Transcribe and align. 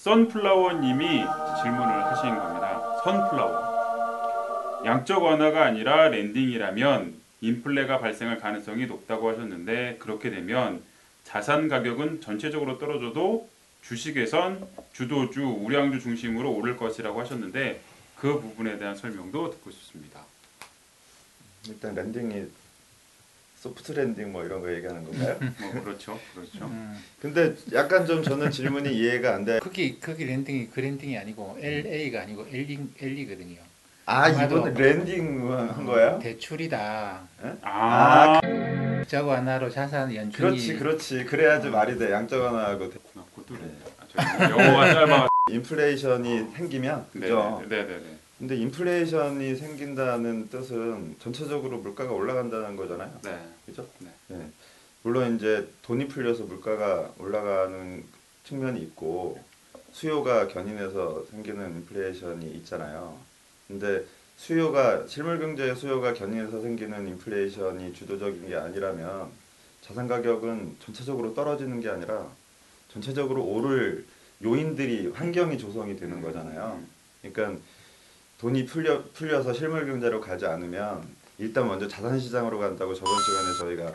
선플라워님이 0.00 1.06
질문을 1.62 2.04
하신 2.06 2.34
겁니다. 2.34 3.00
선플라워. 3.04 4.82
양적 4.86 5.22
완화가 5.22 5.62
아니라 5.62 6.08
lending이라면 6.08 7.20
인플레가 7.42 7.98
발생할 7.98 8.38
가능성이 8.38 8.86
높다고 8.86 9.28
하셨는데 9.28 9.96
그렇게 9.98 10.30
되면 10.30 10.82
자산 11.24 11.68
가격은 11.68 12.22
전체적으로 12.22 12.78
떨어져도 12.78 13.50
주식에선 13.82 14.66
주도주, 14.94 15.42
우량주 15.42 16.00
중심으로 16.00 16.50
오를 16.50 16.78
것이라고 16.78 17.20
하셨는데 17.20 17.82
그 18.16 18.40
부분에 18.40 18.78
대한 18.78 18.96
설명도 18.96 19.50
듣고 19.50 19.70
싶습니다. 19.70 20.24
일단 21.68 21.94
landing이 21.94 22.46
soft 23.60 23.92
landing 23.92 24.32
뭐 24.32 24.42
이런 24.42 24.62
거 24.62 24.72
얘기하는 24.72 25.04
건가요? 25.04 25.36
뭐 25.60 25.82
그렇죠, 25.84 26.18
그렇죠. 26.34 26.64
음, 26.64 26.98
근데 27.20 27.54
약간 27.74 28.06
좀 28.06 28.22
저는 28.22 28.50
질문이 28.50 28.90
이해가 28.96 29.34
안 29.34 29.44
돼. 29.44 29.58
거기 29.58 30.00
거기 30.00 30.24
lending이 30.24 30.70
그 30.70 30.80
landing이 30.80 31.18
아니고 31.18 31.58
LA가 31.60 32.22
아니고 32.22 32.46
LE 32.50 32.78
LE거든요. 32.98 33.58
아 34.06 34.30
이번 34.30 34.72
lending 34.72 35.52
한 35.52 35.84
거야? 35.84 36.18
대출이다. 36.20 37.20
아, 37.60 38.40
저거 39.06 39.36
하나로 39.36 39.68
자산 39.68 40.14
연준이 40.14 40.32
그렇지 40.32 40.76
그렇지 40.76 41.24
그래야지 41.26 41.68
말이 41.68 41.98
돼 41.98 42.12
양적 42.12 42.42
아, 42.42 42.78
그것도 42.78 42.98
아, 44.06 44.06
저 44.08 44.50
영어가 44.50 44.94
짧아. 44.94 45.28
인플레이션이 45.50 46.46
생기면 46.56 47.06
그죠? 47.12 47.62
네, 47.68 47.84
네, 47.84 47.86
네. 47.86 48.19
근데 48.40 48.56
인플레이션이 48.56 49.54
생긴다는 49.54 50.48
뜻은 50.48 51.16
전체적으로 51.20 51.76
물가가 51.76 52.10
올라간다는 52.10 52.74
거잖아요. 52.74 53.20
네. 53.22 53.38
그죠? 53.66 53.86
네. 53.98 54.08
네. 54.28 54.50
물론 55.02 55.36
이제 55.36 55.68
돈이 55.82 56.08
풀려서 56.08 56.44
물가가 56.44 57.12
올라가는 57.18 58.02
측면이 58.44 58.80
있고 58.80 59.38
수요가 59.92 60.48
견인해서 60.48 61.26
생기는 61.30 61.68
인플레이션이 61.76 62.50
있잖아요. 62.56 63.18
근데 63.68 64.06
수요가 64.38 65.06
실물 65.06 65.38
경제의 65.38 65.76
수요가 65.76 66.14
견인해서 66.14 66.62
생기는 66.62 67.08
인플레이션이 67.08 67.92
주도적인 67.92 68.48
게 68.48 68.56
아니라면 68.56 69.28
자산 69.82 70.08
가격은 70.08 70.76
전체적으로 70.82 71.34
떨어지는 71.34 71.82
게 71.82 71.90
아니라 71.90 72.26
전체적으로 72.88 73.44
오를 73.44 74.06
요인들이 74.42 75.08
환경이 75.08 75.58
조성이 75.58 75.94
되는 75.94 76.22
거잖아요. 76.22 76.82
그러니까 77.20 77.60
돈이 78.40 78.64
풀려 78.64 79.04
풀려서 79.12 79.52
실물 79.52 79.86
경제로 79.86 80.18
가지 80.18 80.46
않으면 80.46 81.06
일단 81.36 81.68
먼저 81.68 81.86
자산 81.86 82.18
시장으로 82.18 82.58
간다고 82.58 82.94
저번 82.94 83.12
시간에 83.22 83.58
저희가 83.58 83.94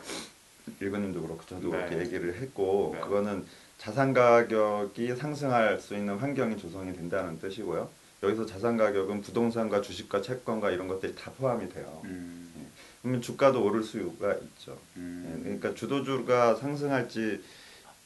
일근님도 0.80 1.22
그렇고 1.22 1.44
저도 1.48 1.72
네. 1.72 1.78
그렇게 1.78 2.00
얘기를 2.00 2.36
했고 2.36 2.92
네. 2.94 3.02
그거는 3.02 3.46
자산 3.80 4.14
가격이 4.14 5.16
상승할 5.16 5.80
수 5.80 5.96
있는 5.96 6.18
환경이 6.18 6.58
조성이 6.58 6.94
된다는 6.94 7.40
뜻이고요. 7.40 7.90
여기서 8.22 8.46
자산 8.46 8.78
가격은 8.78 9.22
부동산과 9.22 9.82
주식과 9.82 10.22
채권과 10.22 10.72
이런 10.72 10.88
것들이 10.88 11.16
다 11.16 11.32
포함이 11.32 11.70
돼요. 11.70 12.02
음, 12.06 12.72
그러면 13.02 13.22
주가도 13.22 13.64
오를 13.64 13.84
수가 13.84 14.34
있죠. 14.36 14.72
예, 14.98 15.00
음, 15.00 15.42
그러니까 15.44 15.74
주도주가 15.74 16.56
상승할지 16.56 17.42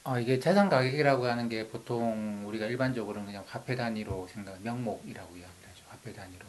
어, 0.06 0.18
이게 0.18 0.40
자산 0.40 0.70
가격이라고 0.70 1.26
하는 1.26 1.50
게 1.50 1.68
보통 1.68 2.44
우리가 2.48 2.66
일반적으로는 2.66 3.28
그냥 3.28 3.44
화폐 3.46 3.76
단위로 3.76 4.28
생각, 4.32 4.62
명목이라고 4.64 5.36
이야기를 5.36 5.48
하죠. 5.48 5.59
화폐 6.10 6.14
단위로. 6.14 6.46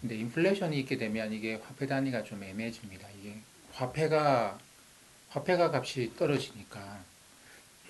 근데 0.00 0.16
인플레이션이 0.16 0.78
있게 0.80 0.98
되면 0.98 1.32
이게 1.32 1.54
화폐 1.66 1.86
단위가 1.86 2.22
좀 2.24 2.42
애매해집니다. 2.42 3.08
이게 3.20 3.36
화폐가 3.72 4.58
화폐가 5.30 5.70
값이 5.72 6.12
떨어지니까 6.16 6.98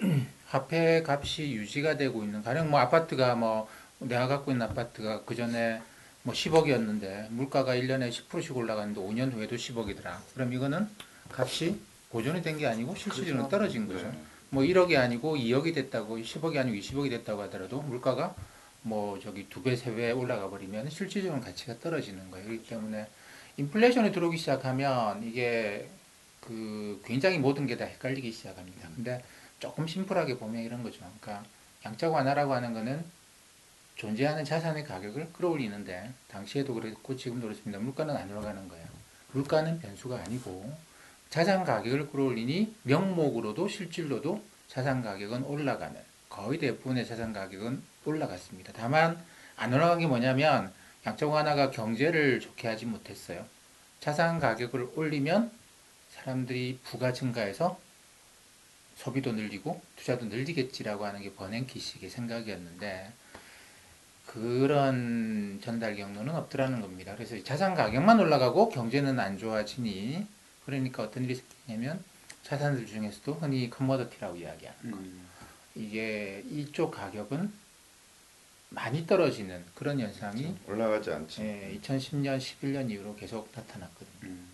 화폐 0.47 1.03
값이 1.07 1.53
유지가 1.53 1.97
되고 1.97 2.23
있는 2.23 2.43
가령 2.43 2.71
뭐 2.71 2.81
아파트가 2.81 3.35
뭐 3.35 3.69
내가 3.99 4.29
갖고 4.29 4.51
있는 4.53 4.67
아파트가 4.67 5.25
그 5.25 5.35
전에 5.35 5.83
뭐 6.23 6.35
10억이었는데 6.35 7.29
물가가 7.31 7.75
1년에 7.75 8.11
10%씩 8.11 8.57
올라갔는데 8.57 9.01
5년 9.01 9.33
후에도 9.33 9.57
10억이더라. 9.57 10.17
그럼 10.35 10.53
이거는 10.53 10.89
값이 11.33 11.79
고정이 12.11 12.43
된 12.43 12.59
게 12.59 12.67
아니고 12.67 12.95
실질적으로 12.95 13.49
떨어진 13.49 13.89
거죠. 13.89 14.07
네. 14.07 14.19
뭐 14.51 14.63
1억이 14.63 14.97
아니고 14.97 15.37
2억이 15.37 15.75
됐다고 15.75 16.19
10억이 16.19 16.59
아니고 16.59 16.77
20억이 16.77 17.11
됐다고 17.11 17.43
하더라도 17.43 17.83
물가가 17.83 18.35
뭐 18.87 19.19
저기 19.19 19.49
두 19.49 19.63
배, 19.63 19.75
세 19.77 19.95
배 19.95 20.11
올라가 20.13 20.49
버리면 20.51 20.91
실질적인 20.91 21.41
가치가 21.41 21.79
떨어지는 21.79 22.31
거예요. 22.31 22.47
그렇기 22.47 22.69
때문에 22.69 23.07
인플레이션이 23.57 24.13
들어오기 24.13 24.37
시작하면 24.37 25.23
이게 25.25 25.89
그 26.41 27.01
굉장히 27.05 27.39
모든 27.39 27.67
게 27.67 27.77
다 27.77 27.85
헷갈리기 27.87 28.31
시작합니다. 28.31 28.89
근데 28.95 29.25
조금 29.59 29.87
심플하게 29.87 30.37
보면 30.37 30.63
이런 30.63 30.83
거죠. 30.83 30.99
그러니까 31.21 31.45
양적 31.85 32.13
완화라고 32.13 32.53
하는 32.53 32.75
거는 32.75 33.05
존재하는 33.97 34.45
자산의 34.45 34.85
가격을 34.85 35.33
끌어올리는데 35.33 36.11
당시에도 36.29 36.75
그랬고 36.75 37.17
지금도 37.17 37.47
그렇습니다. 37.47 37.79
물가는 37.79 38.15
안 38.15 38.31
올라가는 38.31 38.69
거예요. 38.69 38.87
물가는 39.33 39.79
변수가 39.81 40.17
아니고 40.27 40.77
자산 41.31 41.65
가격을 41.65 42.11
끌어올리니 42.11 42.75
명목으로도 42.83 43.67
실질로도 43.69 44.43
자산 44.69 45.01
가격은 45.03 45.45
올라가는 45.45 45.97
거의 46.35 46.59
대부분의 46.59 47.07
자산 47.07 47.33
가격은 47.33 47.81
올라갔습니다. 48.05 48.73
다만 48.75 49.25
안 49.57 49.73
올라간 49.73 50.01
게 50.01 50.07
뭐냐면 50.09 50.73
양적 51.07 51.31
완화가 51.31 51.71
경제를 51.71 52.41
좋게 52.41 52.67
하지 52.67 52.87
못했어요. 52.87 53.47
자산 54.01 54.41
가격을 54.41 54.91
올리면 54.97 55.53
사람들이 56.11 56.81
부가 56.83 57.13
증가해서 57.13 57.79
소비도 58.97 59.33
늘리고 59.33 59.81
투자도 59.97 60.27
늘리겠지라고 60.27 61.07
하는 61.07 61.23
게 61.23 61.33
버냉키식의 61.35 62.11
생각이었는데 62.11 63.13
그런 64.27 65.61
전달 65.63 65.95
경로는 65.95 66.35
없더라는 66.35 66.81
겁니다. 66.81 67.15
그래서 67.15 67.41
자산 67.45 67.75
가격만 67.75 68.19
올라가고 68.19 68.71
경제는 68.71 69.21
안 69.21 69.39
좋아지니 69.39 70.27
그러니까 70.65 71.05
어떤 71.05 71.25
일이 71.25 71.37
생기냐면 71.37 72.03
자산들 72.43 72.87
중에서도 72.87 73.35
흔히 73.35 73.71
커머더티라고 73.71 74.37
이야기하는 74.37 74.91
거. 74.91 74.99
음, 74.99 75.29
이게 75.75 76.43
이쪽 76.51 76.91
가격은 76.91 77.53
많이 78.71 79.07
떨어지는 79.07 79.65
그런 79.75 80.01
현상이 80.01 80.55
올라가지 80.67 81.11
않지. 81.11 81.43
예, 81.43 81.79
2010년, 81.81 82.39
11년 82.39 82.91
이후로 82.91 83.15
계속 83.17 83.51
나타났거든요. 83.55 84.11
음. 84.25 84.51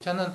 저는 0.00 0.32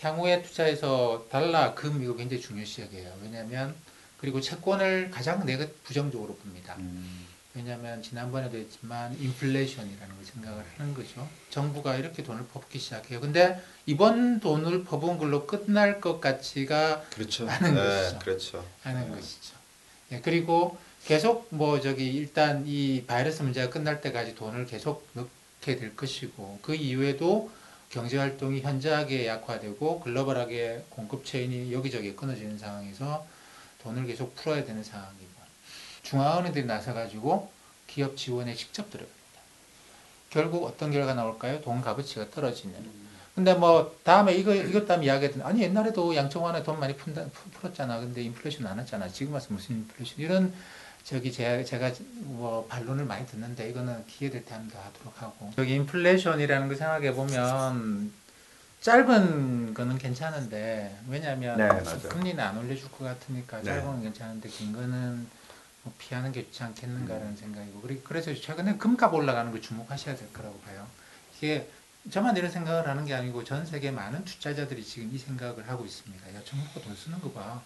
향후에 0.00 0.42
투자해서 0.42 1.26
달러, 1.30 1.74
금 1.74 2.02
이거 2.02 2.14
굉장히 2.16 2.40
중요시하게요. 2.40 3.18
왜냐하면 3.22 3.74
그리고 4.18 4.40
채권을 4.40 5.10
가장 5.10 5.44
내가 5.44 5.66
부정적으로 5.84 6.36
봅니다. 6.36 6.76
음. 6.78 7.26
왜냐하면 7.54 8.02
지난번에도 8.02 8.56
했지만 8.56 9.14
인플레이션이라는 9.20 10.16
걸 10.16 10.24
생각을 10.24 10.64
하는 10.78 10.94
거죠. 10.94 11.28
정부가 11.50 11.96
이렇게 11.96 12.22
돈을 12.22 12.46
퍼붓기 12.46 12.78
시작해요. 12.78 13.20
근데 13.20 13.60
이번 13.84 14.40
돈을 14.40 14.84
퍼부은 14.84 15.18
걸로 15.18 15.46
끝날 15.46 16.00
것 16.00 16.20
같지가 16.20 17.02
그렇죠. 17.10 17.46
하는 17.46 17.74
네, 17.74 17.80
것이죠. 17.80 18.18
그렇죠. 18.20 18.64
하는 18.82 19.10
네. 19.10 19.16
것이죠. 19.16 19.54
예, 20.12 20.20
그리고 20.20 20.78
계속 21.04 21.48
뭐 21.50 21.80
저기 21.80 22.12
일단 22.12 22.64
이 22.66 23.04
바이러스 23.06 23.42
문제가 23.42 23.68
끝날 23.70 24.00
때까지 24.00 24.34
돈을 24.34 24.66
계속 24.66 25.06
넣게 25.12 25.76
될 25.76 25.94
것이고 25.94 26.60
그 26.62 26.74
이후에도 26.74 27.50
경제 27.90 28.16
활동이 28.16 28.62
현저하게 28.62 29.26
약화되고 29.26 30.00
글로벌하게 30.00 30.84
공급 30.88 31.26
체인이 31.26 31.72
여기저기 31.74 32.16
끊어지는 32.16 32.56
상황에서 32.56 33.26
돈을 33.82 34.06
계속 34.06 34.34
풀어야 34.36 34.64
되는 34.64 34.82
상황이고 34.82 35.31
중앙은행들이 36.02 36.66
나서가지고 36.66 37.50
기업 37.86 38.16
지원에 38.16 38.54
직접 38.54 38.90
들어갑니다. 38.90 39.12
결국 40.30 40.64
어떤 40.64 40.90
결과 40.90 41.14
나올까요? 41.14 41.60
돈 41.60 41.80
값어치가 41.80 42.30
떨어지는. 42.30 42.74
근데 43.34 43.54
뭐 43.54 43.96
다음에 44.02 44.34
이거 44.34 44.54
이것 44.54 44.86
다음에 44.86 45.06
이야기했던 45.06 45.42
아니 45.42 45.62
옛날에도 45.62 46.14
양청완에 46.14 46.62
돈 46.62 46.78
많이 46.80 46.94
푼다, 46.96 47.22
푸- 47.32 47.50
풀었잖아. 47.50 47.98
근데 48.00 48.22
인플레이션 48.22 48.66
안 48.66 48.78
했잖아. 48.78 49.08
지금 49.08 49.32
와서 49.32 49.48
무슨 49.50 49.76
인플레이션 49.76 50.18
이런 50.18 50.52
저기 51.04 51.32
제가 51.32 51.64
제가 51.64 51.90
뭐 52.24 52.66
반론을 52.68 53.04
많이 53.06 53.26
듣는데 53.26 53.68
이거는 53.70 54.04
기회 54.06 54.30
될 54.30 54.44
때 54.44 54.54
한번 54.54 54.70
더 54.70 54.78
하도록 54.86 55.22
하고 55.22 55.50
여기 55.58 55.74
인플레이션이라는 55.74 56.68
거 56.68 56.74
생각해 56.74 57.12
보면 57.14 58.12
짧은 58.82 59.74
거는 59.74 59.96
괜찮은데 59.98 60.96
왜냐하면 61.08 61.56
네. 61.56 61.68
금리는 62.08 62.38
안 62.42 62.58
올려줄 62.58 62.90
것 62.90 63.04
같으니까 63.04 63.58
네. 63.58 63.64
짧은 63.64 63.84
건 63.86 64.02
괜찮은데 64.02 64.48
긴 64.48 64.72
거는 64.72 65.16
뭐 65.16 65.26
피하는 65.98 66.30
게 66.32 66.44
좋지 66.44 66.62
않겠는가라는 66.62 67.28
음. 67.32 67.36
생각이고 67.36 67.80
그리- 67.80 68.00
그래서 68.04 68.32
최근에 68.34 68.76
금값 68.76 69.12
올라가는 69.14 69.50
걸 69.50 69.60
주목하셔야 69.60 70.14
될 70.16 70.32
거라고 70.32 70.58
봐요. 70.60 70.86
이게 71.36 71.68
저만 72.10 72.36
이런 72.36 72.50
생각을 72.50 72.86
하는 72.88 73.04
게 73.04 73.14
아니고 73.14 73.44
전 73.44 73.64
세계 73.66 73.90
많은 73.90 74.24
투자자들이 74.24 74.84
지금 74.84 75.10
이 75.12 75.18
생각을 75.18 75.68
하고 75.68 75.84
있습니다. 75.84 76.34
야, 76.34 76.40
정부가 76.44 76.80
돈 76.80 76.94
쓰는 76.94 77.20
거 77.20 77.30
봐. 77.30 77.60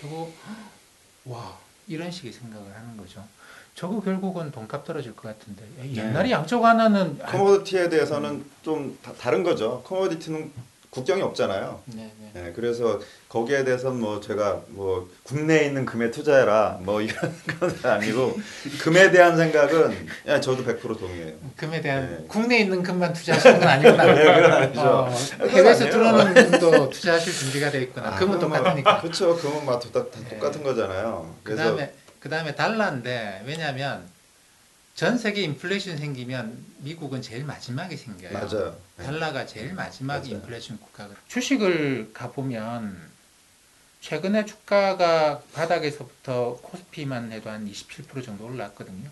저거 0.00 0.32
와 1.24 1.58
이런 1.88 2.10
식의 2.10 2.32
생각을 2.32 2.74
하는 2.74 2.96
거죠. 2.96 3.26
저거 3.74 4.00
결국은 4.00 4.50
돈값 4.52 4.84
떨어질 4.84 5.14
것 5.14 5.22
같은데 5.36 5.62
야, 5.78 6.04
옛날에 6.06 6.30
양적 6.30 6.62
완화는 6.62 7.18
아, 7.22 7.26
커머디티에 7.26 7.88
대해서는 7.88 8.48
좀 8.62 8.98
다, 9.02 9.12
다른 9.14 9.42
거죠. 9.42 9.82
커머디티는 9.84 10.52
국경이 10.90 11.22
없잖아요. 11.22 11.82
네, 11.86 12.10
네. 12.18 12.30
네, 12.32 12.52
그래서 12.54 13.00
거기에 13.28 13.64
대해서는 13.64 14.00
뭐 14.00 14.20
제가 14.20 14.62
뭐 14.68 15.08
국내에 15.24 15.66
있는 15.66 15.84
금에 15.84 16.10
투자해라 16.10 16.78
뭐 16.82 17.00
이런 17.02 17.34
건 17.60 17.78
아니고 17.82 18.38
금에 18.80 19.10
대한 19.10 19.36
생각은 19.36 20.06
야, 20.28 20.40
저도 20.40 20.64
100% 20.64 20.98
동의해요. 20.98 21.34
금에 21.56 21.80
대한 21.80 22.08
네. 22.20 22.24
국내에 22.28 22.60
있는 22.60 22.82
금만 22.82 23.12
투자하시는 23.12 23.58
건 23.58 23.68
아니구나. 23.68 24.04
네, 24.14 24.68
그건. 24.68 24.86
어, 24.86 25.10
해외에서 25.48 25.84
아니에요. 25.84 25.90
들어오는 25.90 26.34
금도 26.34 26.90
투자하실 26.90 27.32
준비가 27.32 27.70
돼 27.70 27.82
있구나. 27.82 28.14
금은 28.16 28.38
똑같으니까. 28.38 29.00
그렇죠. 29.00 29.36
금은 29.36 29.66
막 29.66 29.80
다, 29.80 29.88
다 29.92 30.18
네. 30.22 30.28
똑같은 30.38 30.62
거잖아요. 30.62 31.34
그래서 31.42 31.62
그다음에 31.62 31.92
그다음에 32.20 32.54
달러인데 32.54 33.42
왜냐하면 33.46 34.08
전 34.96 35.18
세계 35.18 35.42
인플레이션 35.42 35.98
생기면 35.98 36.64
미국은 36.78 37.20
제일 37.20 37.44
마지막에 37.44 37.98
생겨요. 37.98 38.32
맞아요. 38.32 38.80
네. 38.96 39.04
달러가 39.04 39.44
제일 39.44 39.74
마지막 39.74 40.20
맞아요. 40.20 40.36
인플레이션 40.36 40.80
국가가. 40.80 41.14
주식을 41.28 42.14
가보면 42.14 42.98
최근에 44.00 44.46
주가가 44.46 45.42
바닥에서부터 45.52 46.60
코스피만 46.62 47.30
해도 47.30 47.50
한 47.50 47.70
27% 47.70 48.24
정도 48.24 48.46
올랐거든요. 48.46 49.10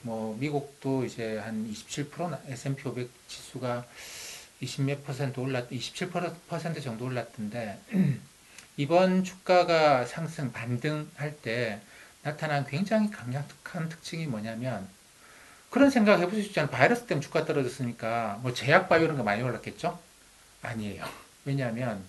뭐 0.00 0.36
미국도 0.40 1.04
이제 1.04 1.38
한 1.38 1.72
27% 1.72 2.40
S&P 2.48 2.88
500 2.88 3.08
지수가 3.28 3.86
20몇 4.60 5.04
퍼센트 5.04 5.38
올랐 5.38 5.70
27% 5.70 6.82
정도 6.82 7.04
올랐던데 7.04 7.78
이번 8.76 9.22
주가가 9.22 10.04
상승 10.04 10.50
반등할 10.50 11.36
때 11.42 11.80
나타난 12.24 12.66
굉장히 12.66 13.08
강력한 13.08 13.88
특징이 13.88 14.26
뭐냐면 14.26 14.88
그런 15.72 15.88
생각 15.88 16.20
해보실 16.20 16.42
수 16.42 16.48
있잖아요. 16.50 16.70
바이러스 16.70 17.06
때문에 17.06 17.24
주가 17.24 17.46
떨어졌으니까 17.46 18.38
뭐 18.42 18.52
제약 18.52 18.90
바이오 18.90 19.04
이런 19.04 19.16
거 19.16 19.22
많이 19.22 19.42
올랐겠죠? 19.42 19.98
아니에요. 20.60 21.02
왜냐하면 21.46 22.04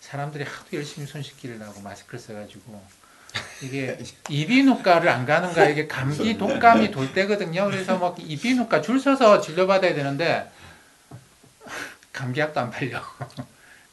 사람들이 0.00 0.42
하도 0.42 0.66
열심히 0.72 1.06
손 1.06 1.22
씻기를 1.22 1.62
하고 1.62 1.80
마스크를 1.80 2.18
써가지고 2.18 2.84
이게 3.62 3.96
이비인후과를 4.28 5.08
안 5.08 5.24
가는 5.24 5.52
거야. 5.52 5.68
이게 5.68 5.86
감기 5.86 6.36
독감이 6.38 6.90
돌 6.90 7.14
때거든요. 7.14 7.66
그래서 7.66 7.98
막 7.98 8.16
이비인후과 8.18 8.82
줄 8.82 8.98
서서 8.98 9.40
진료받아야 9.40 9.94
되는데 9.94 10.50
감기약도 12.12 12.58
안 12.58 12.72
팔려. 12.72 13.00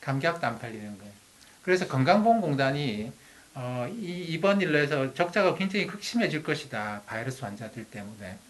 감기약도 0.02 0.48
안 0.48 0.58
팔리는 0.58 0.98
거예요. 0.98 1.14
그래서 1.62 1.88
건강보험공단이 1.88 3.12
어, 3.54 3.88
이, 3.92 4.26
이번 4.30 4.62
일로 4.62 4.80
해서 4.80 5.14
적자가 5.14 5.54
굉장히 5.54 5.86
극심해질 5.86 6.42
것이다. 6.42 7.04
바이러스 7.06 7.44
환자들 7.44 7.86
때문에. 7.86 8.49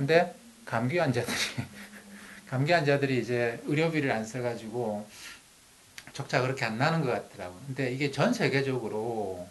근데 0.00 0.34
감기 0.64 0.96
환자들이 0.96 1.36
감기 2.48 2.72
환자들이 2.72 3.20
이제 3.20 3.60
의료비를 3.66 4.10
안 4.10 4.24
써가지고 4.24 5.06
적자가 6.14 6.44
그렇게 6.46 6.64
안 6.64 6.78
나는 6.78 7.02
것 7.02 7.10
같더라고. 7.10 7.60
근데 7.66 7.92
이게 7.92 8.10
전 8.10 8.32
세계적으로 8.32 9.46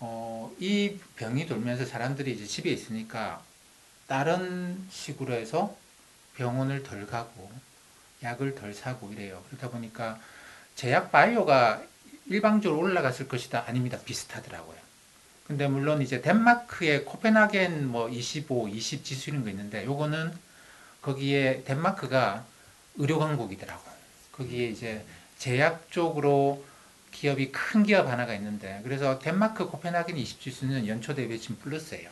어, 0.00 0.52
이 0.58 0.98
병이 1.14 1.46
돌면서 1.46 1.86
사람들이 1.86 2.32
이제 2.32 2.44
집에 2.44 2.70
있으니까 2.70 3.40
다른 4.08 4.84
식으로 4.90 5.34
해서 5.34 5.76
병원을 6.34 6.82
덜 6.82 7.06
가고 7.06 7.48
약을 8.24 8.56
덜 8.56 8.74
사고 8.74 9.12
이래요. 9.12 9.44
그러다 9.48 9.70
보니까 9.70 10.18
제약 10.74 11.12
바이오가 11.12 11.84
일방적으로 12.26 12.80
올라갔을 12.80 13.28
것이다. 13.28 13.62
아닙니다. 13.68 13.96
비슷하더라고요. 14.04 14.87
근데 15.48 15.66
물론 15.66 16.02
이제 16.02 16.20
덴마크의 16.20 17.06
코펜하겐 17.06 17.88
뭐 17.88 18.08
25, 18.10 18.68
20 18.68 19.02
지수 19.02 19.30
이런 19.30 19.42
거 19.44 19.50
있는데 19.50 19.84
요거는 19.86 20.32
거기에 21.00 21.62
덴마크가 21.64 22.44
의료 22.96 23.18
강국이더라고. 23.18 23.82
거기에 24.32 24.68
이제 24.68 25.04
제약 25.38 25.90
쪽으로 25.90 26.64
기업이 27.12 27.50
큰 27.50 27.82
기업 27.82 28.08
하나가 28.08 28.34
있는데 28.34 28.80
그래서 28.84 29.18
덴마크 29.18 29.66
코펜하겐 29.66 30.18
20 30.18 30.40
지수는 30.40 30.86
연초 30.86 31.14
대비 31.14 31.40
지금 31.40 31.56
플러스예요. 31.56 32.10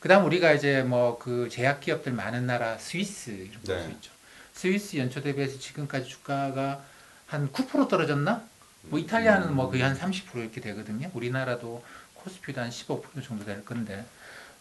그다음 0.00 0.26
우리가 0.26 0.52
이제 0.52 0.82
뭐 0.82 1.18
그 1.18 1.48
제약 1.50 1.80
기업들 1.80 2.12
많은 2.12 2.46
나라 2.46 2.76
스위스 2.76 3.30
이런 3.30 3.62
거 3.62 3.74
네. 3.74 3.90
있죠. 3.92 4.12
스위스 4.52 4.98
연초 4.98 5.22
대비해서 5.22 5.58
지금까지 5.58 6.06
주가가 6.08 6.84
한 7.26 7.50
9% 7.50 7.88
떨어졌나? 7.88 8.44
뭐 8.82 8.98
이탈리아는 8.98 9.54
뭐 9.54 9.70
거의 9.70 9.80
한 9.80 9.98
30% 9.98 10.36
이렇게 10.36 10.60
되거든요. 10.60 11.10
우리나라도 11.14 11.82
코스피도 12.24 12.60
한 12.60 12.70
15% 12.70 13.22
정도 13.22 13.44
될 13.44 13.64
건데 13.64 14.04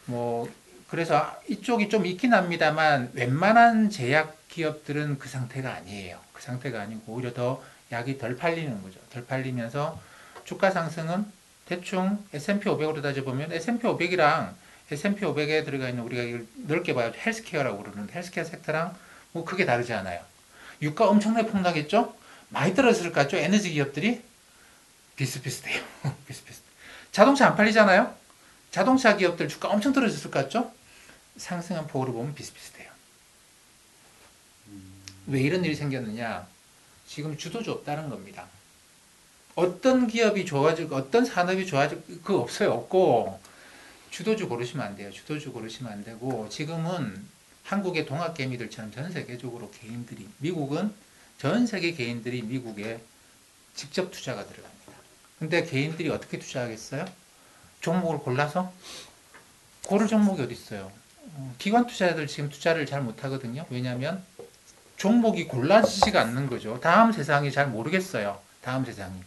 뭐 0.06 0.52
그래서 0.90 1.36
이쪽이 1.48 1.90
좀 1.90 2.06
있긴 2.06 2.34
합니다만 2.34 3.10
웬만한 3.14 3.90
제약 3.90 4.48
기업들은 4.50 5.18
그 5.18 5.28
상태가 5.28 5.74
아니에요. 5.74 6.20
그 6.34 6.42
상태가 6.42 6.82
아니고 6.82 7.14
오히려 7.14 7.34
더 7.34 7.64
약이 7.92 8.18
덜 8.20 8.36
팔리는 8.36 8.82
거죠. 8.84 9.00
덜 9.12 9.26
팔리면서 9.26 10.00
주가 10.44 10.70
상승은 10.70 11.26
대충 11.66 12.24
S&P 12.34 12.70
500으로 12.70 13.02
따져보면 13.02 13.52
S&P 13.52 13.88
500이랑 13.88 14.54
S&P 14.92 15.22
500에 15.26 15.66
들어가 15.66 15.90
있는 15.90 16.04
우리가 16.04 16.22
이걸 16.22 16.46
넓게 16.68 16.94
봐요. 16.94 17.12
헬스케어라고 17.16 17.82
그러는데 17.82 18.14
헬스케어 18.14 18.44
섹터랑 18.44 18.96
뭐 19.32 19.46
크게 19.46 19.66
다르지 19.66 19.94
않아요. 19.94 20.22
유가 20.82 21.08
엄청나게 21.08 21.48
폭락했죠? 21.50 22.16
많이 22.50 22.76
떨어졌을 22.76 23.12
것 23.12 23.22
같죠? 23.22 23.38
에너지 23.38 23.72
기업들이 23.72 24.22
비슷비슷해요. 25.16 25.82
비슷비슷. 26.28 26.73
자동차 27.14 27.48
안 27.48 27.56
팔리잖아요? 27.56 28.14
자동차 28.72 29.16
기업들 29.16 29.48
주가 29.48 29.70
엄청 29.70 29.94
떨어졌을 29.94 30.32
것 30.32 30.40
같죠? 30.40 30.74
상승한 31.38 31.86
폭으로 31.88 32.12
보면 32.12 32.34
비슷비슷해요. 32.34 32.92
왜 35.28 35.40
이런 35.40 35.64
일이 35.64 35.76
생겼느냐? 35.76 36.48
지금 37.08 37.38
주도주 37.38 37.72
없다는 37.72 38.10
겁니다. 38.10 38.48
어떤 39.54 40.08
기업이 40.08 40.48
좋아지고 40.48 40.96
어떤 40.96 41.24
산업이 41.24 41.68
좋아지고 41.68 42.02
그거 42.24 42.40
없어요. 42.40 42.72
없고 42.72 43.40
주도주 44.10 44.50
고르시면 44.50 44.84
안 44.84 44.96
돼요. 44.96 45.12
주도주 45.12 45.54
고르시면 45.54 45.94
안 45.94 46.04
되고 46.04 46.50
지금은 46.50 47.28
한국의 47.64 48.08
동학개미들처럼 48.08 48.92
전 48.92 49.12
세계적으로 49.12 49.70
개인들이 49.70 50.28
미국은 50.40 50.92
전 51.38 51.68
세계 51.68 51.94
개인들이 51.94 52.42
미국에 52.42 53.04
직접 53.76 54.10
투자가 54.10 54.48
들어갑니다. 54.48 54.83
근데 55.44 55.66
개인들이 55.66 56.08
어떻게 56.10 56.40
투자하겠어요? 56.40 57.04
종목을 57.82 58.20
골라서 58.20 58.72
고를 59.86 60.08
종목이 60.08 60.42
어디 60.42 60.54
있어요? 60.54 60.90
어, 61.36 61.54
기관 61.58 61.86
투자자들 61.86 62.28
지금 62.28 62.50
투자를 62.50 62.86
잘 62.86 63.02
못하거든요. 63.02 63.66
왜냐하면 63.70 64.24
종목이 64.96 65.50
골라지지가 65.50 66.22
않는 66.22 66.48
거죠. 66.48 66.80
다음 66.80 67.12
세상이 67.12 67.52
잘 67.52 67.68
모르겠어요. 67.68 68.40
다음 68.62 68.86
세상이. 68.86 69.20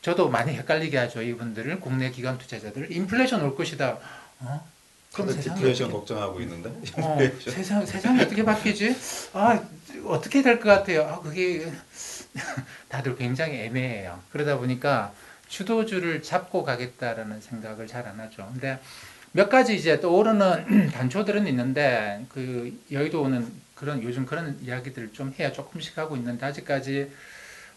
저도 0.00 0.30
많이 0.30 0.54
헷갈리게 0.54 0.96
하죠. 0.96 1.20
이분들을 1.20 1.80
국내 1.80 2.10
기관 2.10 2.38
투자자들 2.38 2.90
인플레이션 2.90 3.42
올 3.42 3.54
것이다. 3.54 3.98
어? 4.40 4.66
그럼 5.12 5.38
디플레이션 5.38 5.88
어떻게- 5.88 5.98
걱정하고 5.98 6.40
있는데. 6.40 6.70
어, 6.96 7.18
세상 7.44 7.84
세상이 7.84 8.22
어떻게 8.22 8.42
바뀌지? 8.42 8.96
아 9.34 9.62
어떻게 10.06 10.40
될 10.42 10.58
것 10.60 10.70
같아요. 10.70 11.02
아, 11.02 11.20
그게 11.20 11.70
다들 12.88 13.16
굉장히 13.16 13.58
애매해요. 13.58 14.18
그러다 14.32 14.56
보니까 14.56 15.12
주도주를 15.56 16.22
잡고 16.22 16.64
가겠다라는 16.64 17.40
생각을 17.40 17.86
잘 17.86 18.06
안 18.06 18.18
하죠. 18.20 18.48
근데 18.52 18.80
몇 19.32 19.48
가지 19.48 19.76
이제 19.76 20.00
떠오르는 20.00 20.88
단초들은 20.92 21.46
있는데 21.46 22.24
그 22.30 22.76
여의도 22.90 23.22
오는 23.22 23.46
그런 23.74 24.02
요즘 24.02 24.24
그런 24.26 24.58
이야기들을 24.62 25.12
좀 25.12 25.34
해야 25.38 25.52
조금씩 25.52 25.98
하고 25.98 26.16
있는데 26.16 26.46
아직까지 26.46 27.10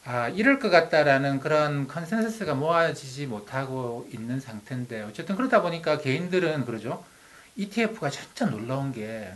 아 0.05 0.29
이럴 0.29 0.60
것 0.60 0.70
같다라는 0.70 1.39
그런 1.39 1.88
consensus가 1.88 2.53
모아지지 2.53 3.25
못하고 3.25 4.08
있는 4.13 4.39
상태인데 4.39 5.01
어쨌든 5.03 5.36
그러다 5.36 5.62
보니까 5.62 5.98
개인들은 5.98 6.65
그러죠. 6.65 7.03
ETF가 7.58 8.10
진짜 8.10 8.46
놀라운 8.46 8.91
게 8.94 9.32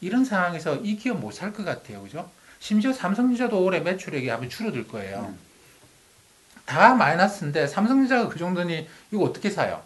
이런 0.00 0.24
상황에서 0.24 0.76
이 0.76 0.96
기업 0.96 1.20
못 1.20 1.32
살 1.32 1.52
것 1.52 1.64
같아요. 1.64 2.02
그죠? 2.02 2.30
심지어 2.58 2.92
삼성전자도 2.92 3.62
올해 3.64 3.80
매출액이 3.80 4.30
아마 4.30 4.46
줄어들 4.48 4.86
거예요. 4.88 5.34
다 6.64 6.94
마이너스인데 6.94 7.66
삼성전자가 7.66 8.28
그 8.28 8.38
정도니 8.38 8.88
이거 9.10 9.24
어떻게 9.24 9.50
사요? 9.50 9.82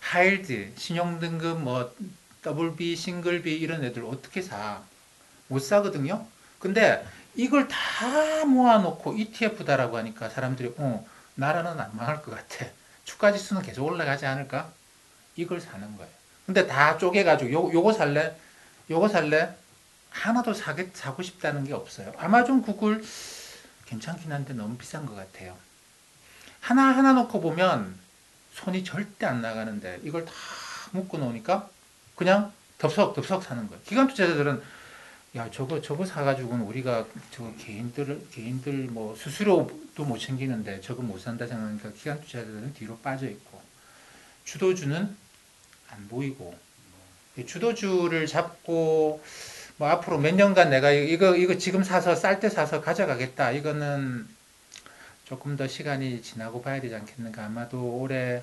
하일드, 0.00 0.72
신용등급 0.76 1.60
뭐 1.60 1.92
더블 2.42 2.76
B, 2.76 2.94
싱글 2.96 3.42
B 3.42 3.56
이런 3.56 3.84
애들 3.84 4.04
어떻게 4.04 4.40
사? 4.42 4.80
못 5.48 5.60
사거든요. 5.60 6.26
근데 6.58 7.06
이걸 7.34 7.68
다 7.68 8.44
모아놓고 8.44 9.16
ETF다라고 9.16 9.96
하니까 9.98 10.28
사람들이 10.28 10.74
어 10.78 11.06
나라는 11.34 11.78
안 11.78 11.96
망할 11.96 12.22
것 12.22 12.30
같아. 12.30 12.66
주가 13.04 13.32
지수는 13.32 13.62
계속 13.62 13.84
올라가지 13.84 14.26
않을까? 14.26 14.72
이걸 15.36 15.60
사는 15.60 15.96
거예요. 15.96 16.10
근데 16.46 16.66
다 16.66 16.96
쪼개가지고 16.98 17.52
요, 17.52 17.72
요거 17.72 17.92
살래? 17.92 18.34
요거 18.90 19.08
살래? 19.08 19.54
하나도 20.10 20.54
사게, 20.54 20.90
사고 20.94 21.22
싶다는 21.22 21.64
게 21.64 21.74
없어요. 21.74 22.12
아마존, 22.16 22.62
구글 22.62 23.04
괜찮긴 23.86 24.32
한데 24.32 24.54
너무 24.54 24.76
비싼 24.76 25.04
것 25.04 25.14
같아요. 25.14 25.56
하나하나 26.66 27.12
놓고 27.12 27.40
보면 27.40 27.94
손이 28.52 28.82
절대 28.82 29.24
안 29.24 29.40
나가는데 29.40 30.00
이걸 30.02 30.24
다 30.24 30.32
묶어 30.90 31.16
놓으니까 31.16 31.70
그냥 32.16 32.52
덥석덥석 32.78 33.44
사는 33.44 33.68
거예요. 33.68 33.80
기관 33.84 34.08
투자자들은 34.08 34.60
야 35.36 35.48
저거 35.52 35.80
저거 35.80 36.04
사가지고는 36.04 36.64
우리가 36.66 37.06
저 37.30 37.52
개인들 37.58 38.20
개인들 38.32 38.88
뭐 38.90 39.14
스스로도 39.14 40.04
못 40.04 40.18
챙기는데 40.18 40.80
저거 40.80 41.02
못 41.02 41.20
산다 41.20 41.46
생각하니까 41.46 41.92
기관 41.92 42.20
투자자들은 42.20 42.74
뒤로 42.74 42.98
빠져 42.98 43.28
있고 43.28 43.62
주도주는 44.44 45.16
안 45.90 46.08
보이고 46.08 46.58
이 47.36 47.46
주도주를 47.46 48.26
잡고 48.26 49.22
뭐 49.76 49.88
앞으로 49.88 50.18
몇 50.18 50.34
년간 50.34 50.70
내가 50.70 50.90
이거 50.90 51.36
이거 51.36 51.56
지금 51.58 51.84
사서 51.84 52.16
쌀 52.16 52.40
때 52.40 52.48
사서 52.48 52.80
가져가겠다 52.80 53.52
이거는 53.52 54.26
조금 55.26 55.56
더 55.56 55.68
시간이 55.68 56.22
지나고 56.22 56.62
봐야 56.62 56.80
되지 56.80 56.94
않겠는가 56.94 57.46
아마도 57.46 57.98
올해 58.00 58.42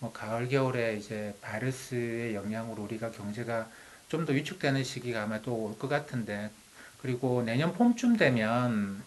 뭐 0.00 0.12
가을 0.12 0.48
겨울에 0.48 0.96
이제 0.96 1.34
바이러스의 1.42 2.34
영향으로 2.34 2.84
우리가 2.84 3.10
경제가 3.12 3.68
좀 4.08 4.26
더 4.26 4.32
위축되는 4.34 4.84
시기가 4.84 5.24
아마 5.24 5.42
또 5.42 5.54
올 5.54 5.78
것 5.78 5.88
같은데 5.88 6.50
그리고 7.02 7.42
내년 7.44 7.74
봄쯤 7.74 8.16
되면 8.18 9.02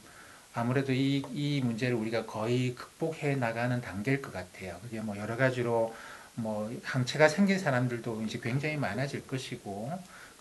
아무래도 0.54 0.94
이, 0.94 1.24
이 1.34 1.62
문제를 1.64 1.96
우리가 1.96 2.26
거의 2.26 2.76
극복해 2.76 3.36
나가는 3.38 3.82
단계일 3.82 4.22
것 4.22 4.34
같아요. 4.34 4.80
그게 4.84 5.02
뭐 5.02 5.18
여러 5.18 5.38
가지로 5.38 5.96
뭐 6.36 6.72
항체가 6.84 7.30
생긴 7.30 7.60
사람들도 7.60 8.24
이제 8.24 8.40
굉장히 8.42 8.78
많아질 8.78 9.28
것이고 9.28 9.92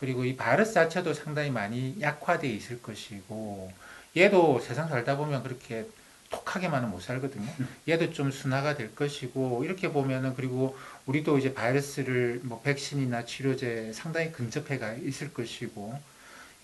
그리고 0.00 0.24
이 0.24 0.36
바이러스 0.36 0.74
자체도 0.74 1.14
상당히 1.14 1.50
많이 1.50 1.96
약화돼 2.00 2.48
있을 2.48 2.82
것이고 2.82 3.72
얘도 4.16 4.60
세상 4.60 4.88
살다 4.88 5.16
보면 5.16 5.42
그렇게 5.44 5.86
독하게만은 6.30 6.90
못 6.90 7.02
살거든요. 7.02 7.50
얘도 7.88 8.12
좀 8.12 8.30
순화가 8.30 8.76
될 8.76 8.94
것이고 8.94 9.64
이렇게 9.64 9.92
보면은 9.92 10.34
그리고 10.34 10.78
우리도 11.06 11.38
이제 11.38 11.52
바이러스를 11.52 12.40
뭐 12.44 12.62
백신이나 12.62 13.24
치료제 13.24 13.92
상당히 13.92 14.32
근접해가 14.32 14.94
있을 14.94 15.34
것이고 15.34 15.98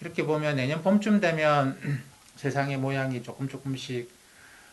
이렇게 0.01 0.25
보면 0.25 0.57
내년 0.57 0.83
봄쯤 0.83 1.21
되면 1.21 1.79
세상의 2.37 2.77
모양이 2.77 3.23
조금 3.23 3.49
조금씩 3.49 4.11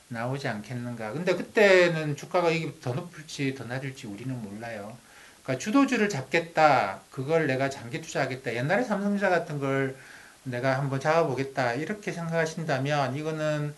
나오지 0.09 0.47
않겠는가. 0.47 1.11
근데 1.13 1.35
그때는 1.35 2.15
주가가 2.15 2.51
이게 2.51 2.71
더 2.81 2.93
높을지 2.93 3.55
더 3.55 3.63
낮을지 3.65 4.05
우리는 4.05 4.39
몰라요. 4.41 4.95
그러니까 5.41 5.61
주도주를 5.63 6.07
잡겠다. 6.09 6.99
그걸 7.09 7.47
내가 7.47 7.69
장기 7.69 7.99
투자하겠다. 7.99 8.53
옛날에 8.53 8.83
삼성전자 8.83 9.29
같은 9.29 9.59
걸 9.59 9.95
내가 10.43 10.77
한번 10.77 10.99
잡아보겠다. 10.99 11.73
이렇게 11.73 12.11
생각하신다면 12.11 13.15
이거는 13.15 13.73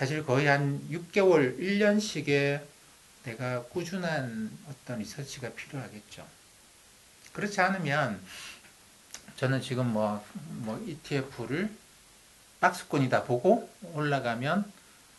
사실 0.00 0.24
거의 0.24 0.46
한 0.46 0.80
6개월, 0.90 1.58
1년씩의 1.58 2.62
내가 3.24 3.64
꾸준한 3.64 4.50
어떤 4.66 4.98
리서치가 4.98 5.50
필요하겠죠. 5.50 6.26
그렇지 7.34 7.60
않으면 7.60 8.18
저는 9.36 9.60
지금 9.60 9.92
뭐, 9.92 10.24
뭐 10.32 10.82
ETF를 10.86 11.68
박스권이다 12.60 13.24
보고 13.24 13.68
올라가면 13.92 14.72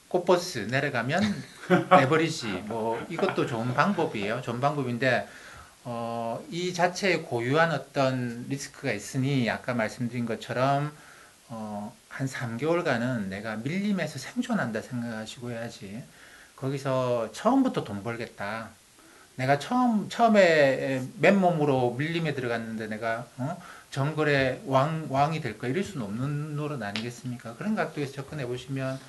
꽃버스 0.08 0.70
내려가면 0.72 1.44
레버리지 1.92 2.48
뭐 2.66 3.06
이것도 3.08 3.46
좋은 3.46 3.76
방법이에요. 3.76 4.42
좋은 4.42 4.60
방법인데 4.60 5.30
어, 5.84 6.44
이 6.50 6.74
자체에 6.74 7.18
고유한 7.18 7.72
어떤 7.72 8.48
리스크가 8.50 8.94
있으니 8.94 9.48
아까 9.48 9.76
말씀드린 9.76 10.26
것처럼 10.26 10.92
어, 11.50 11.96
한 12.12 12.27
3개월간은 12.27 13.27
내가 13.27 13.56
밀림에서 13.56 14.20
생존한다 14.20 14.82
생각하시고 14.82 15.51
해야지. 15.51 16.03
거기서 16.58 17.32
처음부터 17.32 17.84
돈 17.84 18.03
벌겠다. 18.03 18.70
내가 19.38 19.58
처음 19.58 20.10
처음에 20.10 21.08
맨몸으로 21.20 21.96
밀림에 21.98 22.34
들어갔는데 22.34 22.88
내가 22.88 23.25
어? 23.38 23.60
정글의 23.89 24.62
왕 24.65 25.08
왕이 25.10 25.41
될거 25.41 25.68
이럴 25.68 25.84
수는 25.84 26.06
없는 26.06 26.56
노릇 26.58 26.82
아니겠습니까? 26.84 27.56
그런 27.56 27.75
각도에서 27.75 28.12
접근해 28.12 28.46
보시면 28.46 29.00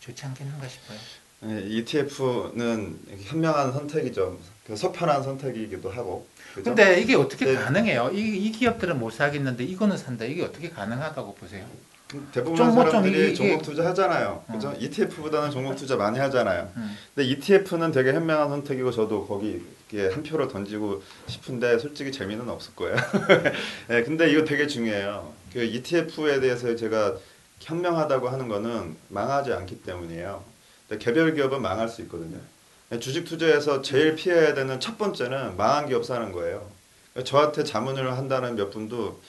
좋지 0.00 0.24
않겠는가 0.26 0.66
싶어요. 0.66 0.98
네, 1.42 1.62
ETF는 1.62 2.98
현명한 3.22 3.72
선택이죠. 3.72 4.38
그 4.66 4.76
속편한 4.76 5.22
선택이기도 5.22 5.90
하고. 5.90 6.26
그죠? 6.54 6.74
근데 6.74 7.00
이게 7.00 7.14
어떻게 7.14 7.44
네. 7.44 7.54
가능해요? 7.54 8.10
이, 8.12 8.46
이 8.46 8.50
기업들은 8.50 8.98
못 8.98 9.10
사겠는데 9.10 9.64
이거는 9.64 9.96
산다. 9.96 10.24
이게 10.24 10.42
어떻게 10.42 10.70
가능하다고 10.70 11.34
보세요? 11.34 11.66
대부분 12.32 12.56
좀 12.56 12.74
뭐좀 12.74 12.90
사람들이 12.90 13.34
종목 13.34 13.62
투자 13.62 13.84
하잖아요. 13.86 14.44
어. 14.46 14.52
그죠? 14.52 14.74
ETF보다는 14.78 15.50
종목 15.50 15.76
투자 15.76 15.96
많이 15.96 16.18
하잖아요. 16.18 16.70
음. 16.76 16.96
근데 17.14 17.28
ETF는 17.30 17.92
되게 17.92 18.12
현명한 18.12 18.48
선택이고 18.48 18.90
저도 18.90 19.26
거기에 19.26 20.10
한 20.12 20.22
표를 20.22 20.48
던지고 20.48 21.02
싶은데 21.26 21.78
솔직히 21.78 22.10
재미는 22.10 22.48
없을 22.48 22.74
거예요. 22.74 22.96
네, 23.88 24.02
근데 24.04 24.30
이거 24.30 24.44
되게 24.44 24.66
중요해요. 24.66 25.32
그 25.52 25.62
ETF에 25.62 26.40
대해서 26.40 26.74
제가 26.74 27.16
현명하다고 27.60 28.28
하는 28.28 28.48
거는 28.48 28.96
망하지 29.08 29.52
않기 29.52 29.82
때문이에요. 29.82 30.42
개별 30.98 31.34
기업은 31.34 31.62
망할 31.62 31.88
수 31.88 32.02
있거든요. 32.02 32.38
주식 32.98 33.24
투자에서 33.24 33.82
제일 33.82 34.16
피해야 34.16 34.54
되는 34.54 34.80
첫 34.80 34.98
번째는 34.98 35.56
망한 35.56 35.86
기업 35.86 36.04
사는 36.04 36.32
거예요. 36.32 36.68
저한테 37.24 37.64
자문을 37.64 38.16
한다는 38.16 38.56
몇 38.56 38.70
분도 38.70 39.20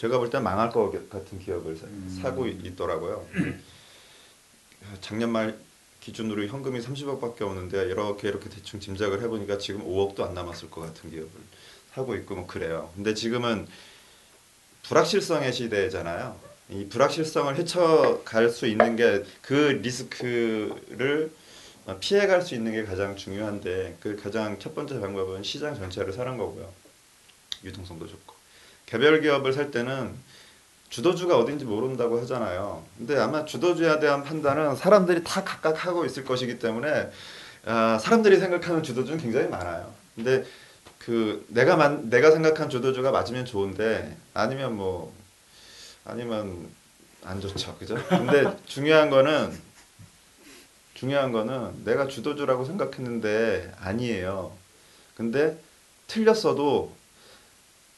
제가 0.00 0.16
볼땐 0.18 0.42
망할 0.42 0.70
것 0.70 0.90
같은 1.10 1.38
기업을 1.38 1.76
사- 1.76 1.84
음. 1.84 2.18
사고 2.22 2.46
있더라고요. 2.46 3.26
작년 5.02 5.30
말 5.30 5.58
기준으로 6.00 6.46
현금이 6.46 6.80
30억밖에 6.80 7.42
없는데 7.42 7.82
이렇게 7.84 8.28
이렇게 8.28 8.48
대충 8.48 8.80
짐작을 8.80 9.20
해보니까 9.22 9.58
지금 9.58 9.84
5억도 9.86 10.20
안 10.22 10.32
남았을 10.32 10.70
것 10.70 10.80
같은 10.80 11.10
기업을 11.10 11.30
사고 11.94 12.14
있고 12.14 12.34
뭐 12.34 12.46
그래요. 12.46 12.90
근데 12.94 13.12
지금은 13.12 13.66
불확실성의 14.84 15.52
시대잖아요. 15.52 16.40
이 16.70 16.86
불확실성을 16.88 17.54
헤쳐갈 17.56 18.48
수 18.48 18.66
있는 18.66 18.96
게 18.96 19.22
그 19.42 19.52
리스크를 19.82 21.30
피해갈 22.00 22.40
수 22.40 22.54
있는 22.54 22.72
게 22.72 22.84
가장 22.84 23.16
중요한데 23.16 23.98
그 24.00 24.16
가장 24.16 24.58
첫 24.58 24.74
번째 24.74 24.98
방법은 24.98 25.42
시장 25.42 25.74
전체를 25.74 26.14
사는 26.14 26.38
거고요. 26.38 26.72
유통성도 27.64 28.06
좋고 28.08 28.39
개별 28.90 29.20
기업을 29.20 29.52
살 29.52 29.70
때는 29.70 30.14
주도주가 30.90 31.38
어딘지 31.38 31.64
모른다고 31.64 32.20
하잖아요. 32.22 32.84
근데 32.98 33.16
아마 33.16 33.44
주도주에 33.44 34.00
대한 34.00 34.24
판단은 34.24 34.74
사람들이 34.74 35.22
다 35.22 35.44
각각 35.44 35.86
하고 35.86 36.04
있을 36.04 36.24
것이기 36.24 36.58
때문에 36.58 37.10
아, 37.64 37.98
사람들이 38.00 38.38
생각하는 38.38 38.82
주도주는 38.82 39.20
굉장히 39.20 39.48
많아요. 39.48 39.94
근데 40.16 40.44
그 40.98 41.46
내가 41.48 41.76
만 41.76 42.10
내가 42.10 42.32
생각한 42.32 42.68
주도주가 42.68 43.12
맞으면 43.12 43.44
좋은데 43.44 44.16
아니면 44.34 44.76
뭐 44.76 45.14
아니면 46.04 46.68
안 47.22 47.40
좋죠, 47.40 47.76
그죠? 47.76 47.94
근데 48.08 48.44
중요한 48.66 49.08
거는 49.08 49.56
중요한 50.94 51.30
거는 51.30 51.84
내가 51.84 52.08
주도주라고 52.08 52.64
생각했는데 52.64 53.72
아니에요. 53.78 54.52
근데 55.14 55.56
틀렸어도 56.08 56.99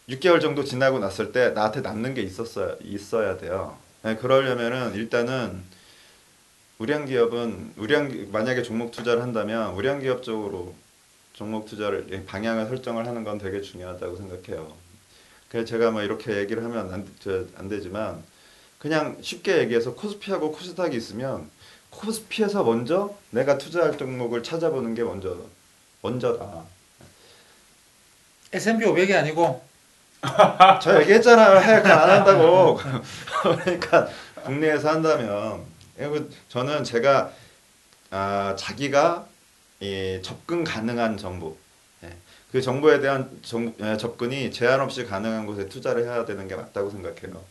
6개월 0.09 0.41
정도 0.41 0.65
지나고 0.65 0.99
났을 0.99 1.33
때 1.33 1.51
나한테 1.51 1.81
남는 1.81 2.15
게 2.15 2.23
있었어야 2.23 2.77
있어야 2.83 3.37
돼요. 3.39 3.79
네, 4.03 4.17
그러려면은 4.17 4.95
일단은 4.95 5.63
우량 6.79 7.07
기업은 7.07 7.75
우량 7.77 8.33
만약에 8.33 8.63
종목 8.63 8.91
투자를 8.91 9.23
한다면 9.23 9.75
우량 9.75 10.01
기업 10.01 10.23
쪽으로 10.25 10.75
종목 11.33 11.67
투자를 11.67 12.25
방향을 12.27 12.67
설정을 12.67 13.07
하는 13.07 13.23
건 13.23 13.39
되게 13.39 13.61
중요하다고 13.61 14.17
생각해요. 14.17 14.73
그래서 15.49 15.67
제가 15.67 15.93
뭐 15.93 16.03
이렇게 16.03 16.37
얘기를 16.39 16.65
하면 16.65 16.93
안, 16.93 17.09
저, 17.21 17.45
안 17.57 17.69
되지만 17.69 18.23
그냥 18.79 19.17
쉽게 19.23 19.59
얘기해서 19.59 19.95
코스피하고 19.95 20.51
코스닥이 20.51 20.97
있으면 20.97 21.49
코스피에서 21.91 22.65
먼저 22.65 23.17
내가 23.31 23.59
투자할 23.59 23.97
종목을 23.97 24.43
찾아보는 24.43 24.95
게 24.95 25.05
먼저 25.05 25.37
먼저다. 26.01 26.65
S&P 28.53 28.85
500이 28.85 29.15
아니고 29.15 29.63
저 30.81 31.01
얘기했잖아요. 31.01 31.59
해외 31.61 31.91
안 31.91 32.11
한다고. 32.11 32.79
그러니까 33.43 34.09
국내에서 34.45 34.91
한다면 34.91 35.65
그리고 35.97 36.29
저는 36.49 36.85
제가 36.85 37.33
아, 38.11 38.55
자기가 38.57 39.27
이 39.81 40.21
접근 40.23 40.65
가능한 40.65 41.17
정보, 41.17 41.57
예, 42.05 42.15
그 42.53 42.61
정보에 42.61 43.01
대한 43.01 43.31
정, 43.43 43.73
예, 43.81 43.97
접근이 43.97 44.53
제한 44.53 44.81
없이 44.81 45.05
가능한 45.07 45.47
곳에 45.47 45.69
투자를 45.69 46.05
해야 46.05 46.25
되는 46.25 46.47
게 46.47 46.55
맞다고 46.55 46.91
생각해요. 46.91 47.43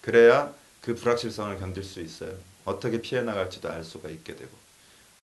그래야 0.00 0.52
그 0.80 0.94
불확실성을 0.94 1.58
견딜 1.58 1.82
수 1.82 2.00
있어요. 2.00 2.30
어떻게 2.64 3.00
피해 3.00 3.20
나갈지도 3.22 3.68
알 3.68 3.84
수가 3.84 4.08
있게 4.08 4.36
되고. 4.36 4.50